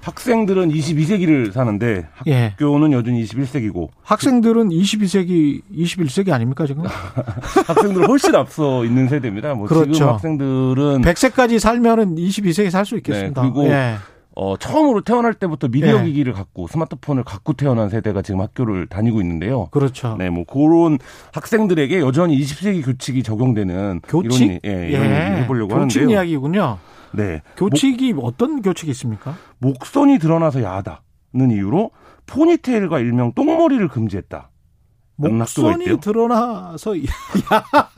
학생들은 0.00 0.70
22세기를 0.70 1.52
사는데 1.52 2.06
예. 2.26 2.54
학교는 2.58 2.92
여전히 2.92 3.22
21세기고 3.24 3.88
학생들은 4.02 4.70
22세기, 4.70 5.62
21세기 5.74 6.32
아닙니까, 6.32 6.66
지금? 6.66 6.84
학생들은 7.66 8.08
훨씬 8.08 8.34
앞서 8.34 8.84
있는 8.84 9.08
세대입니다. 9.08 9.54
뭐 9.54 9.66
그렇죠. 9.66 9.92
지금 9.92 10.08
학생들은 10.08 11.02
100세까지 11.02 11.58
살면은 11.58 12.16
22세기 12.16 12.70
살 12.70 12.84
수 12.88 12.96
있겠습니다. 12.96 13.42
네, 13.42 13.50
그리고 13.52 13.68
예. 13.68 13.96
어, 14.34 14.56
처음으로 14.56 15.00
태어날 15.02 15.34
때부터 15.34 15.66
미디어 15.68 15.98
예. 16.00 16.04
기기를 16.04 16.32
갖고 16.32 16.68
스마트폰을 16.68 17.24
갖고 17.24 17.52
태어난 17.54 17.88
세대가 17.90 18.22
지금 18.22 18.40
학교를 18.40 18.86
다니고 18.86 19.20
있는데요. 19.20 19.66
그렇죠. 19.72 20.14
네, 20.16 20.30
뭐 20.30 20.44
그런 20.44 20.98
학생들에게 21.32 21.98
여전히 21.98 22.38
20세기 22.40 22.84
교칙이 22.84 23.24
적용되는 23.24 24.00
교칙? 24.08 24.42
이런, 24.42 24.60
예, 24.64 24.88
이런 24.90 25.04
얘기를 25.06 25.36
해보려고 25.42 25.74
교칙 25.74 26.02
하는데요. 26.02 26.16
이야기군요. 26.16 26.78
네, 27.12 27.42
교칙이 27.56 28.14
어떤 28.20 28.62
교칙이 28.62 28.90
있습니까? 28.92 29.34
목, 29.58 29.78
목선이 29.78 30.18
드러나서 30.18 30.62
야하다는 30.62 31.50
이유로 31.50 31.90
포니테일과 32.26 32.98
일명 33.00 33.32
똥머리를 33.32 33.88
금지했다. 33.88 34.50
목선이. 35.18 35.98
드러나서 36.00 36.96
야 37.02 37.02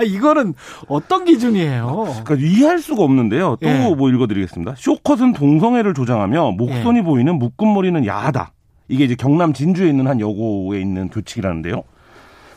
이거는 0.03 0.55
어떤 0.89 1.27
기준이에요? 1.27 2.23
그러니까 2.25 2.35
이해할 2.37 2.79
수가 2.79 3.03
없는데요. 3.03 3.57
또 3.61 3.69
예. 3.69 3.95
뭐 3.95 4.09
읽어드리겠습니다. 4.09 4.75
쇼컷은 4.79 5.35
동성애를 5.35 5.93
조장하며 5.93 6.53
목선이 6.53 7.03
보이는 7.03 7.39
묶음머리는 7.39 8.07
야하다. 8.07 8.53
이게 8.89 9.05
이제 9.05 9.15
경남 9.15 9.53
진주에 9.53 9.89
있는 9.89 10.07
한 10.07 10.19
여고에 10.19 10.81
있는 10.81 11.09
교칙이라는데요. 11.11 11.83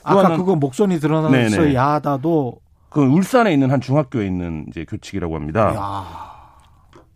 아까 0.03 0.35
그거 0.37 0.55
목선이 0.55 0.99
드러나서 0.99 1.29
네네. 1.29 1.73
야하다도 1.75 2.59
그 2.89 3.01
울산에 3.01 3.51
있는 3.53 3.71
한 3.71 3.81
중학교에 3.81 4.25
있는 4.25 4.65
이제 4.69 4.85
교칙이라고 4.85 5.35
합니다. 5.35 5.73
야. 5.75 6.32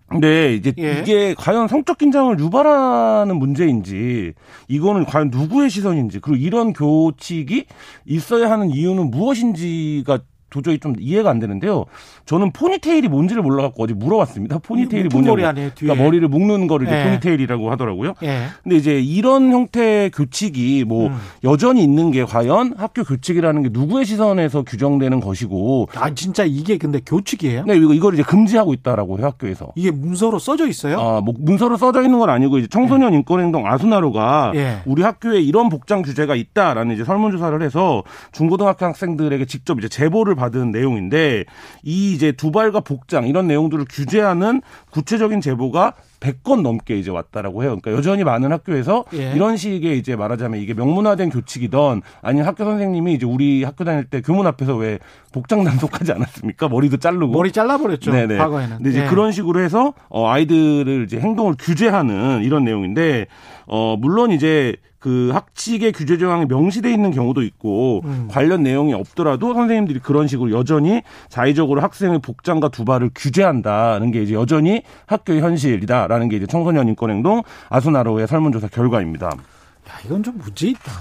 근데 0.08 0.54
이제 0.56 0.74
예. 0.78 1.00
이게 1.02 1.36
과연 1.38 1.68
성적 1.68 1.98
긴장을 1.98 2.40
유발하는 2.40 3.38
문제인지 3.38 4.34
이거는 4.70 5.06
과연 5.06 5.30
누구의 5.30 5.70
시선인지 5.70 6.20
그리고 6.22 6.38
이런 6.38 6.72
교칙이 6.72 7.66
있어야 8.06 8.50
하는 8.50 8.70
이유는 8.70 9.12
무엇인지가 9.12 10.20
도저히 10.50 10.80
좀 10.80 10.94
이해가 11.00 11.30
안 11.30 11.40
되는데요. 11.40 11.86
저는 12.26 12.52
포니테일이 12.52 13.08
뭔지를 13.08 13.42
몰라갖고 13.44 13.84
어제 13.84 13.94
물어봤습니다. 13.94 14.60
포니테일이 14.60 15.10
묶은 15.10 15.22
머리 15.26 15.42
뭐냐고. 15.42 15.48
아니에요. 15.50 15.72
그러니까 15.78 16.04
머리를 16.04 16.28
묶는 16.28 16.68
거를 16.68 16.88
예. 16.90 17.04
포니테일이라고 17.04 17.72
하더라고요. 17.72 18.14
예. 18.24 18.46
근데 18.64 18.76
이제 18.78 19.00
이런 19.00 19.52
형태의 19.52 20.12
교칙이 20.12 20.86
뭐 20.88 21.08
음. 21.08 21.18
여전히 21.44 21.84
있는 21.84 22.12
게 22.12 22.24
과연 22.24 22.76
학교 22.78 23.04
교칙이라는 23.04 23.64
게 23.64 23.70
누구의 23.72 24.06
시선에서 24.06 24.64
규정되는 24.64 25.20
것이고 25.20 25.90
아 25.96 26.14
진짜 26.14 26.44
이게 26.46 26.78
근데 26.78 27.00
교칙이에요? 27.06 27.66
네, 27.66 27.76
이거 27.76 27.94
이걸 27.94 28.14
이제 28.14 28.24
금지하고 28.24 28.74
있다라고 28.74 29.18
해요, 29.18 29.28
학교에서. 29.28 29.68
이게 29.76 29.92
문서로 29.92 30.40
써져 30.40 30.68
있어요? 30.68 31.00
아, 31.00 31.22
뭐 31.22 31.34
문서로 31.38 31.78
써져 31.78 32.02
있는 32.04 32.20
건 32.20 32.30
아니고 32.30 32.58
이제 32.60 32.68
청소년 32.68 33.14
인권행동 33.14 33.68
아수나로가 33.68 34.52
예. 34.56 34.78
우리 34.86 35.04
학교에 35.04 35.42
이런 35.42 35.70
복장 35.70 36.02
규제가 36.02 36.36
있다라는 36.36 36.96
이제 36.96 37.04
설문조사를 37.04 37.62
해서 37.62 38.04
중고등학교 38.32 38.86
학생들에게 38.86 39.46
직접 39.46 39.78
이제 39.80 39.90
제보를 39.90 40.36
받은 40.38 40.72
내용인데 40.72 41.44
이 41.84 42.14
이제 42.14 42.32
두발과 42.32 42.80
복장 42.80 43.28
이런 43.28 43.48
내용들을 43.48 43.86
규제하는 43.90 44.62
구체적인 44.92 45.42
제보가 45.42 45.96
100건 46.20 46.62
넘게 46.62 46.98
이제 46.98 47.12
왔다라고 47.12 47.64
해요. 47.64 47.78
그러니까 47.80 47.92
여전히 47.92 48.24
많은 48.24 48.52
학교에서 48.52 49.06
예. 49.14 49.34
이런 49.34 49.58
식의 49.58 49.98
이제 49.98 50.16
말하자면 50.16 50.60
이게 50.60 50.74
명문화된 50.74 51.30
교칙이던 51.30 52.02
아니면 52.22 52.48
학교 52.48 52.64
선생님이 52.64 53.14
이제 53.14 53.26
우리 53.26 53.64
학교 53.64 53.84
다닐 53.84 54.06
때 54.06 54.22
교문 54.22 54.48
앞에서 54.48 54.76
왜 54.76 55.00
복장 55.32 55.64
단속하지 55.64 56.12
않았습니까? 56.14 56.68
머리도 56.70 56.98
자르고 56.98 57.28
머리 57.28 57.52
잘라버렸죠. 57.52 58.12
네네. 58.12 58.38
과거에는. 58.38 58.78
근데 58.78 58.90
이제 58.90 59.04
예. 59.04 59.08
그런 59.08 59.32
식으로 59.32 59.62
해서 59.62 59.94
어 60.10 60.28
아이들을 60.28 61.04
이제 61.06 61.20
행동을 61.20 61.56
규제하는 61.60 62.44
이런 62.44 62.64
내용인데 62.64 63.28
어 63.68 63.96
물론 63.98 64.32
이제 64.32 64.76
그 65.00 65.30
학칙의 65.32 65.92
규제 65.94 66.18
조항이 66.18 66.46
명시돼 66.46 66.92
있는 66.92 67.12
경우도 67.12 67.44
있고 67.44 68.02
음. 68.06 68.28
관련 68.30 68.64
내용이 68.64 68.94
없더라도 68.94 69.54
선생님들이 69.54 70.00
그런 70.00 70.28
식으로 70.28 70.52
여전히 70.52 71.02
자의적으로 71.30 71.82
학생의 71.82 72.20
복장과 72.20 72.70
두발을 72.70 73.12
규제한다는 73.16 74.12
게 74.12 74.24
이제 74.24 74.34
여전히 74.34 74.82
학교의 75.06 75.42
현실이다 75.42 76.07
라는 76.08 76.30
게 76.30 76.38
이제 76.38 76.46
청소년 76.46 76.88
인권 76.88 77.12
행동 77.12 77.44
아수나로의 77.70 78.28
설문조사 78.28 78.68
결과입니다. 78.68 79.28
야, 79.28 79.94
이건 80.06 80.24
좀 80.24 80.38
문제 80.38 80.70
있다. 80.70 80.92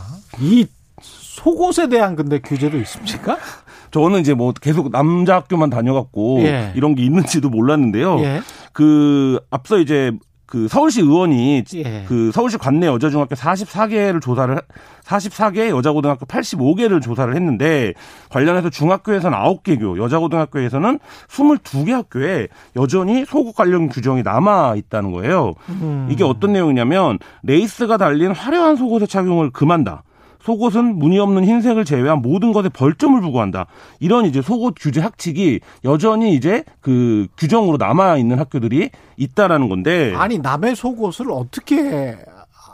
이 0.41 0.67
속옷에 1.01 1.89
대한 1.89 2.17
근데 2.17 2.39
규제도 2.41 2.79
있습니까? 2.79 3.39
저는 3.91 4.21
이제 4.21 4.35
뭐 4.35 4.53
계속 4.53 4.91
남자 4.91 5.37
학교만 5.37 5.71
다녀갖고 5.71 6.41
예. 6.41 6.73
이런 6.75 6.95
게 6.95 7.03
있는지도 7.03 7.49
몰랐는데요. 7.51 8.21
예. 8.21 8.41
그 8.73 9.39
앞서 9.51 9.79
이제 9.79 10.13
그 10.47 10.69
서울시 10.69 11.01
의원이 11.01 11.65
예. 11.75 12.05
그 12.07 12.31
서울시 12.33 12.57
관내 12.57 12.87
여자중학교 12.87 13.35
44개를 13.35 14.23
조사를 14.23 14.57
44개 15.05 15.69
여자고등학교 15.69 16.25
85개를 16.27 17.03
조사를 17.03 17.35
했는데 17.35 17.95
관련해서 18.31 18.71
중학교에서는 18.71 19.37
9개 19.37 19.79
교, 19.79 19.99
여자고등학교에서는 19.99 20.99
22개 21.29 21.91
학교에 21.91 22.49
여전히 22.77 23.25
속옷 23.25 23.57
관련 23.57 23.89
규정이 23.89 24.23
남아 24.23 24.77
있다는 24.77 25.13
거예요. 25.13 25.55
음. 25.69 26.09
이게 26.11 26.23
어떤 26.23 26.53
내용이냐면 26.53 27.19
레이스가 27.43 27.97
달린 27.97 28.31
화려한 28.31 28.77
속옷의 28.77 29.09
착용을 29.09 29.51
금한다. 29.51 30.05
속옷은 30.47 30.97
무늬 31.01 31.19
없는 31.19 31.45
흰색을 31.45 31.85
제외한 31.85 32.23
모든 32.23 32.53
것에 32.53 32.69
벌점을 32.69 33.21
부과한다. 33.21 33.67
이런 33.99 34.27
이제 34.27 34.41
속옷 34.41 34.75
규제 34.79 35.01
학칙이 35.01 35.59
여전히 35.85 36.35
이제 36.35 36.63
그 36.81 37.27
규정으로 37.37 37.79
남아 37.79 38.19
있는 38.19 38.39
학교들이 38.39 38.91
있다라는 39.17 39.69
건데. 39.69 40.15
아니 40.15 40.39
남의 40.39 40.77
속옷을 40.77 41.33
어떻게 41.33 42.17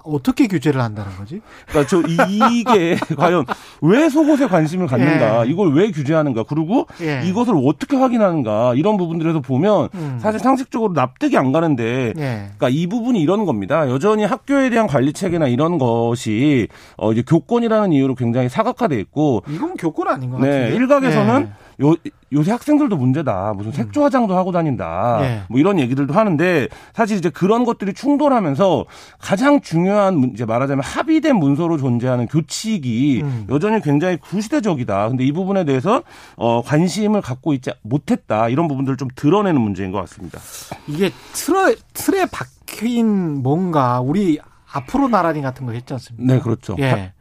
어떻게 0.05 0.47
규제를 0.47 0.81
한다는 0.81 1.13
거지? 1.17 1.41
그러니까 1.69 1.89
저 1.89 2.01
이- 2.09 2.59
이게 2.61 2.97
과연 3.17 3.45
왜 3.81 4.09
속옷에 4.09 4.47
관심을 4.49 4.87
갖는가? 4.87 5.47
예. 5.47 5.51
이걸 5.51 5.73
왜 5.75 5.91
규제하는가? 5.91 6.45
그리고 6.45 6.87
예. 7.01 7.23
이것을 7.25 7.55
어떻게 7.67 7.97
확인하는가? 7.97 8.75
이런 8.77 8.97
부분들에서 8.97 9.41
보면 9.41 9.89
음. 9.95 10.19
사실 10.21 10.41
상식적으로 10.41 10.93
납득이 10.93 11.37
안 11.37 11.53
가는데 11.53 12.13
예. 12.17 12.43
그러니까 12.57 12.69
이 12.69 12.87
부분이 12.87 13.21
이런 13.21 13.45
겁니다. 13.45 13.89
여전히 13.89 14.25
학교에 14.25 14.71
대한 14.71 14.87
관리 14.87 15.13
체계나 15.13 15.47
이런 15.49 15.79
것이 15.79 16.69
어 16.97 17.13
이제 17.13 17.23
교권이라는 17.27 17.93
이유로 17.93 18.15
굉장히 18.15 18.49
사각화돼 18.49 18.99
있고 19.01 19.43
이건 19.49 19.75
교권 19.77 20.09
아닌 20.09 20.31
것 20.31 20.41
네, 20.41 20.49
같은데. 20.49 20.77
일각에서는 20.77 21.43
예. 21.43 21.63
요, 21.81 21.95
요새 22.33 22.51
학생들도 22.53 22.97
문제다. 22.97 23.55
무슨 23.57 23.73
색조 23.73 24.03
화장도 24.05 24.37
하고 24.37 24.53
다닌다. 24.53 25.19
예. 25.23 25.43
뭐 25.49 25.59
이런 25.59 25.79
얘기들도 25.79 26.13
하는데 26.15 26.69
사실 26.95 27.17
이제 27.19 27.31
그런 27.31 27.65
것들이 27.65 27.95
충돌하면서 27.95 28.85
가장 29.19 29.61
중요한 29.61 30.17
문- 30.17 30.31
이제 30.33 30.45
말하자면 30.45 30.83
합의된 30.85 31.37
문서로 31.37 31.79
존재하는 31.79 32.27
교칙이 32.27 33.21
음. 33.23 33.47
여전히 33.51 33.81
굉장히 33.81 34.17
구시대적이다. 34.19 35.09
근데 35.09 35.25
이 35.25 35.33
부분에 35.33 35.65
대해서 35.65 36.03
어 36.37 36.63
관심을 36.63 37.21
갖고 37.21 37.53
있지 37.55 37.71
못했다. 37.83 38.49
이런 38.49 38.69
부분들을 38.69 38.97
좀 38.97 39.09
드러내는 39.15 39.61
문제인 39.61 39.91
것 39.93 39.99
같습니다. 40.01 40.39
이게 40.87 41.11
틀에 41.33 41.75
틀에 41.95 42.27
박힌 42.27 43.43
뭔가 43.43 44.01
우리 44.01 44.39
앞으로 44.73 45.09
나란히 45.09 45.43
같은 45.43 45.67
거 45.67 45.73
했지 45.73 45.93
않습니까? 45.93 46.33
네, 46.35 46.41
그렇죠. 46.41 46.77
예. 46.79 47.13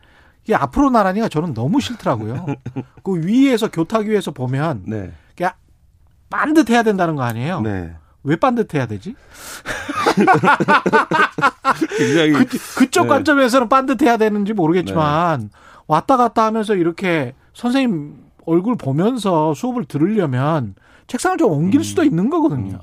이게 0.44 0.56
앞으로 0.56 0.90
나란히가 0.90 1.30
저는 1.30 1.54
너무 1.54 1.80
싫더라고요. 1.80 2.46
그 3.04 3.26
위에서 3.26 3.70
교탁 3.70 4.06
위에서 4.08 4.32
보면 4.32 4.84
네. 4.88 5.12
그냥 5.36 5.54
반듯해야 6.30 6.84
된다는 6.84 7.16
거 7.16 7.24
아니에요? 7.24 7.62
네. 7.62 7.96
왜 8.24 8.36
반듯해야 8.36 8.86
되지? 8.86 9.16
굉장히 11.98 12.32
그, 12.34 12.46
그쪽 12.78 13.04
네. 13.04 13.10
관점에서는 13.10 13.70
반듯해야 13.70 14.18
되는지 14.18 14.54
모르겠지만 14.54 15.50
왔다 15.88 16.18
갔다 16.18 16.46
하면서 16.46 16.76
이렇게 16.76 17.34
선생님 17.54 18.16
얼굴 18.46 18.76
보면서 18.76 19.54
수업을 19.54 19.86
들으려면 19.86 20.76
책상을 21.08 21.38
좀 21.38 21.52
옮길 21.52 21.80
음. 21.80 21.84
수도 21.84 22.04
있는 22.04 22.30
거거든요. 22.30 22.80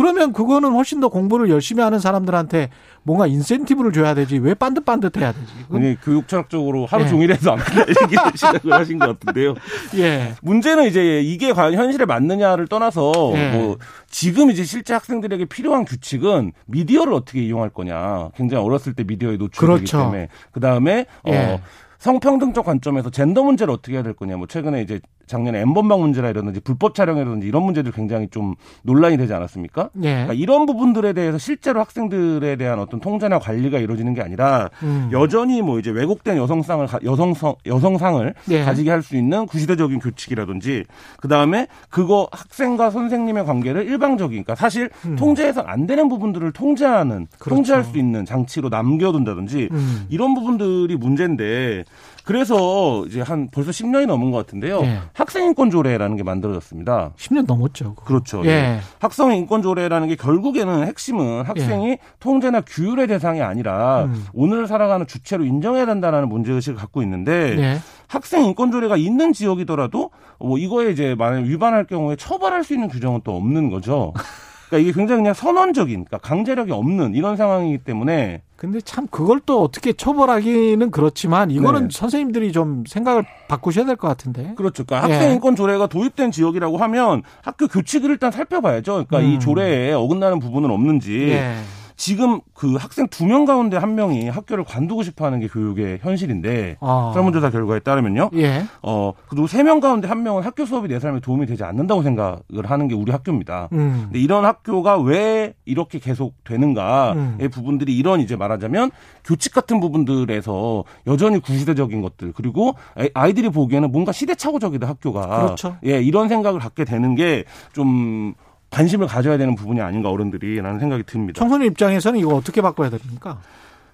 그러면 0.00 0.32
그거는 0.32 0.72
훨씬 0.72 0.98
더 1.00 1.08
공부를 1.08 1.50
열심히 1.50 1.82
하는 1.82 1.98
사람들한테 1.98 2.70
뭔가 3.02 3.26
인센티브를 3.26 3.92
줘야 3.92 4.14
되지. 4.14 4.38
왜 4.38 4.54
반듯반듯 4.54 5.18
해야 5.18 5.32
되지? 5.32 5.46
그건- 5.66 5.82
아니 5.82 6.00
교육 6.00 6.26
철학적으로 6.26 6.86
하루 6.86 7.04
예. 7.04 7.08
종일 7.08 7.32
해도 7.32 7.52
안 7.52 7.58
된다 7.58 7.82
이렇게 7.86 8.16
시작을 8.34 8.72
하신 8.72 8.98
것 8.98 9.18
같은데요. 9.18 9.54
예. 9.96 10.32
문제는 10.42 10.86
이제 10.86 11.20
이게 11.20 11.52
과연 11.52 11.74
현실에 11.74 12.06
맞느냐를 12.06 12.66
떠나서 12.66 13.32
예. 13.34 13.50
뭐 13.52 13.76
지금 14.08 14.50
이제 14.50 14.64
실제 14.64 14.94
학생들에게 14.94 15.44
필요한 15.44 15.84
규칙은 15.84 16.52
미디어를 16.66 17.12
어떻게 17.12 17.42
이용할 17.42 17.68
거냐. 17.68 18.30
굉장히 18.36 18.64
어렸을 18.64 18.94
때 18.94 19.04
미디어에 19.04 19.36
노출되기 19.36 19.66
그렇죠. 19.66 19.98
때문에 19.98 20.28
그 20.52 20.60
다음에 20.60 21.04
예. 21.28 21.36
어 21.36 21.60
성평등적 21.98 22.64
관점에서 22.64 23.10
젠더 23.10 23.42
문제를 23.42 23.74
어떻게 23.74 23.92
해야 23.96 24.02
될 24.02 24.14
거냐. 24.14 24.36
뭐 24.38 24.46
최근에 24.46 24.80
이제 24.80 25.00
작년에 25.30 25.60
엠번방 25.60 26.00
문제라든지 26.00 26.60
불법 26.60 26.94
촬영이라든지 26.94 27.46
이런 27.46 27.62
문제들 27.62 27.92
굉장히 27.92 28.28
좀 28.30 28.54
논란이 28.82 29.16
되지 29.16 29.32
않았습니까? 29.32 29.90
예. 30.02 30.10
그러니까 30.12 30.34
이런 30.34 30.66
부분들에 30.66 31.12
대해서 31.12 31.38
실제로 31.38 31.80
학생들에 31.80 32.56
대한 32.56 32.78
어떤 32.80 33.00
통제나 33.00 33.38
관리가 33.38 33.78
이루어지는 33.78 34.12
게 34.14 34.20
아니라 34.22 34.68
음. 34.82 35.08
여전히 35.12 35.62
뭐 35.62 35.78
이제 35.78 35.90
왜곡된 35.90 36.36
여성상을 36.36 36.86
가- 36.86 36.98
여성성 37.04 37.54
여성상을 37.64 38.34
예. 38.50 38.62
가지게 38.64 38.90
할 38.90 39.00
수 39.02 39.16
있는 39.16 39.46
구시대적인 39.46 39.98
교칙이라든지 40.00 40.84
그 41.20 41.26
다음에 41.28 41.66
그거 41.88 42.28
학생과 42.32 42.90
선생님의 42.90 43.46
관계를 43.46 43.86
일방적인 43.86 44.30
그러니까 44.44 44.54
사실 44.54 44.90
통제해서 45.18 45.62
안 45.62 45.86
되는 45.86 46.08
부분들을 46.10 46.52
통제하는 46.52 47.16
음. 47.16 47.26
그렇죠. 47.38 47.54
통제할 47.56 47.84
수 47.84 47.96
있는 47.96 48.26
장치로 48.26 48.68
남겨둔다든지 48.68 49.68
음. 49.72 50.06
이런 50.10 50.34
부분들이 50.34 50.96
문제인데 50.96 51.84
그래서 52.24 53.04
이제 53.06 53.20
한 53.20 53.48
벌써 53.50 53.70
10년이 53.70 54.06
넘은 54.06 54.30
것 54.30 54.38
같은데요. 54.38 54.80
예. 54.82 55.00
학생인권조례라는 55.14 56.16
게 56.16 56.22
만들어졌습니다. 56.22 57.12
10년 57.16 57.46
넘었죠. 57.46 57.94
그거. 57.94 58.04
그렇죠. 58.04 58.42
예. 58.44 58.48
예. 58.48 58.80
학생 58.98 59.32
인권 59.32 59.62
조례라는 59.62 60.08
게 60.08 60.16
결국에는 60.16 60.86
핵심은 60.86 61.42
학생이 61.44 61.98
통제나 62.18 62.60
규율의 62.62 63.06
대상이 63.06 63.42
아니라 63.42 64.02
예. 64.02 64.04
음. 64.06 64.26
오늘을 64.32 64.66
살아가는 64.66 65.06
주체로 65.06 65.44
인정해야 65.44 65.86
된다는 65.86 66.28
문제 66.28 66.52
의식을 66.52 66.78
갖고 66.78 67.02
있는데 67.02 67.56
예. 67.58 67.78
학생 68.06 68.44
인권 68.44 68.70
조례가 68.70 68.96
있는 68.96 69.32
지역이더라도 69.32 70.10
뭐 70.38 70.58
이거에 70.58 70.90
이제 70.90 71.14
만약 71.16 71.44
위반할 71.44 71.84
경우에 71.84 72.16
처벌할 72.16 72.64
수 72.64 72.74
있는 72.74 72.88
규정은 72.88 73.20
또 73.24 73.36
없는 73.36 73.70
거죠. 73.70 74.12
그러니까 74.70 74.78
이게 74.78 74.92
굉장히 74.96 75.20
그냥 75.20 75.34
선언적인, 75.34 76.04
그러니까 76.04 76.18
강제력이 76.18 76.70
없는 76.70 77.14
이런 77.14 77.36
상황이기 77.36 77.78
때문에 77.78 78.42
근데 78.54 78.80
참 78.80 79.06
그걸 79.10 79.40
또 79.44 79.62
어떻게 79.62 79.92
처벌하기는 79.92 80.90
그렇지만 80.90 81.50
이거는 81.50 81.88
네. 81.88 81.88
선생님들이 81.90 82.52
좀 82.52 82.84
생각을 82.86 83.24
바꾸셔야 83.48 83.84
될 83.86 83.96
것 83.96 84.06
같은데. 84.06 84.52
그렇죠. 84.56 84.84
그러니까 84.84 85.08
예. 85.10 85.14
학생 85.14 85.32
인권 85.32 85.56
조례가 85.56 85.88
도입된 85.88 86.30
지역이라고 86.30 86.76
하면 86.76 87.22
학교 87.42 87.66
교칙을 87.66 88.10
일단 88.10 88.30
살펴봐야죠. 88.30 89.06
그러니까 89.08 89.18
음. 89.18 89.24
이 89.24 89.40
조례에 89.40 89.92
어긋나는 89.92 90.38
부분은 90.38 90.70
없는지. 90.70 91.30
예. 91.30 91.56
지금 92.00 92.40
그 92.54 92.76
학생 92.76 93.08
두 93.08 93.26
명 93.26 93.44
가운데 93.44 93.76
한 93.76 93.94
명이 93.94 94.30
학교를 94.30 94.64
관두고 94.64 95.02
싶어 95.02 95.26
하는 95.26 95.38
게 95.38 95.48
교육의 95.48 95.98
현실인데 96.00 96.78
아. 96.80 97.10
설문조사 97.12 97.50
결과에 97.50 97.78
따르면요. 97.80 98.30
예. 98.36 98.64
어, 98.82 99.12
그리고 99.28 99.46
세 99.46 99.62
명 99.62 99.80
가운데 99.80 100.08
한 100.08 100.22
명은 100.22 100.42
학교 100.42 100.64
수업이 100.64 100.88
내 100.88 100.98
삶에 100.98 101.20
도움이 101.20 101.44
되지 101.44 101.62
않는다고 101.62 102.02
생각을 102.02 102.40
하는 102.64 102.88
게 102.88 102.94
우리 102.94 103.12
학교입니다. 103.12 103.68
음. 103.72 104.04
근데 104.04 104.18
이런 104.18 104.46
학교가 104.46 104.96
왜 104.98 105.52
이렇게 105.66 105.98
계속 105.98 106.42
되는가의 106.44 107.14
음. 107.16 107.50
부분들이 107.52 107.94
이런 107.94 108.20
이제 108.20 108.34
말하자면 108.34 108.90
교칙 109.22 109.52
같은 109.52 109.78
부분들에서 109.80 110.84
여전히 111.06 111.38
구시대적인 111.40 112.00
것들 112.00 112.32
그리고 112.32 112.76
아이- 112.96 113.10
아이들이 113.12 113.50
보기에는 113.50 113.92
뭔가 113.92 114.12
시대착오적이다 114.12 114.88
학교가 114.88 115.26
그렇죠. 115.44 115.76
예 115.84 116.00
이런 116.00 116.28
생각을 116.30 116.60
갖게 116.60 116.86
되는 116.86 117.14
게좀 117.14 118.32
관심을 118.70 119.06
가져야 119.06 119.36
되는 119.36 119.54
부분이 119.54 119.80
아닌가 119.80 120.10
어른들이라는 120.10 120.78
생각이 120.78 121.02
듭니다. 121.04 121.38
청소년 121.38 121.66
입장에서는 121.68 122.18
이거 122.18 122.34
어떻게 122.34 122.60
바꿔야 122.62 122.88
됩니까? 122.90 123.40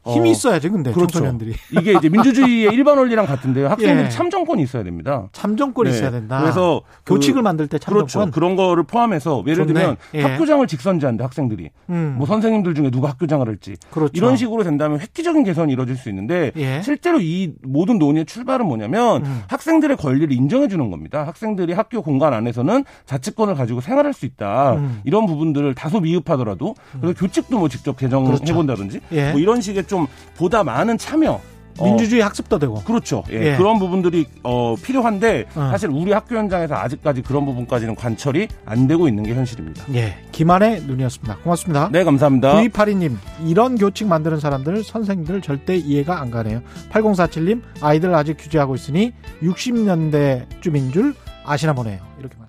힘이 0.07 0.29
어, 0.29 0.33
있어야지 0.33 0.69
근데 0.69 0.93
그렇죠. 0.93 1.13
청소년들이 1.13 1.55
이게 1.73 1.93
이제 1.95 2.09
민주주의의 2.09 2.73
일반 2.73 2.99
원리랑 2.99 3.27
같은데요. 3.27 3.69
학생들이 3.69 4.07
예. 4.07 4.09
참정권이 4.09 4.63
있어야 4.63 4.83
됩니다. 4.85 5.29
참정권이 5.33 5.91
네. 5.91 5.97
있어야 5.97 6.11
된다. 6.11 6.41
그래서 6.41 6.83
그- 7.05 7.15
교칙을 7.15 7.43
만들 7.43 7.67
때 7.67 7.79
참정권. 7.79 8.07
그렇죠. 8.07 8.31
그런 8.31 8.57
거를 8.57 8.83
포함해서 8.85 9.43
예를 9.47 9.67
좋네. 9.67 9.73
들면 9.73 9.97
예. 10.15 10.23
학교장을 10.23 10.67
직선제한대 10.67 11.23
학생들이 11.25 11.71
음. 11.91 12.15
뭐 12.19 12.27
선생님들 12.27 12.75
중에 12.75 12.91
누가 12.91 13.09
학교장을 13.11 13.47
할지 13.47 13.75
그렇죠. 13.91 14.13
이런 14.15 14.37
식으로 14.37 14.63
된다면 14.63 15.01
획기적인 15.01 15.45
개선이 15.45 15.73
이루어질 15.73 15.97
수 15.97 16.09
있는데 16.11 16.53
예. 16.57 16.81
실제로 16.83 17.21
이 17.21 17.53
모든 17.63 17.99
논의의 17.99 18.27
출발은 18.27 18.67
뭐냐면 18.67 19.25
음. 19.25 19.43
학생들의 19.49 19.97
권리를 19.97 20.31
인정해 20.33 20.69
주는 20.69 20.91
겁니다. 20.91 21.27
학생들이 21.27 21.73
학교 21.73 22.03
공간 22.03 22.33
안에서는 22.35 22.85
자치권을 23.07 23.55
가지고 23.55 23.81
생활할 23.81 24.13
수 24.13 24.27
있다. 24.27 24.75
음. 24.75 25.01
이런 25.05 25.27
부분들을 25.27 25.75
다소 25.75 26.01
미흡하더라도 26.01 26.75
그래서 27.01 27.19
교칙도 27.19 27.59
뭐 27.59 27.69
직접 27.69 27.97
개정해 27.97 28.27
그렇죠. 28.27 28.55
본다든지 28.55 29.01
예. 29.13 29.31
뭐 29.33 29.41
이런 29.41 29.61
식의 29.61 29.87
좀 29.87 29.96
보다 30.37 30.63
많은 30.65 30.99
참여 30.99 31.41
어, 31.79 31.85
민주주의 31.85 32.23
학습도 32.23 32.59
되고. 32.59 32.75
그렇죠. 32.83 33.23
예, 33.31 33.53
예. 33.53 33.57
그런 33.57 33.79
부분들이 33.79 34.27
어, 34.43 34.75
필요한데 34.83 35.47
어. 35.55 35.69
사실 35.71 35.91
우리 35.91 36.13
학교 36.13 36.37
현장에서 36.37 36.75
아직까지 36.75 37.23
그런 37.23 37.45
부분까지는 37.45 37.95
관철이 37.95 38.49
안 38.65 38.87
되고 38.87 39.09
있는 39.09 39.25
게 39.25 39.35
현실입니다. 39.35 39.85
예. 39.95 40.17
김한의 40.33 40.83
눈이었습니다. 40.83 41.39
고맙습니다. 41.39 41.89
네, 41.93 42.05
감사합니다. 42.05 42.55
V82님, 42.55 43.17
이런 43.45 43.77
교칙 43.77 44.07
만드는 44.07 44.41
사람들, 44.41 44.85
선생님들 44.85 45.43
절대 45.43 45.77
이해가 45.77 46.21
안 46.21 46.31
가네요. 46.31 46.63
8047님, 46.91 47.63
아이들 47.81 48.15
아직 48.15 48.37
규제하고 48.39 48.75
있으니 48.75 49.13
60년대쯤인 49.43 50.93
줄 50.93 51.15
아시나 51.45 51.73
보네요. 51.75 51.99
이렇게 52.19 52.37
말 52.39 52.46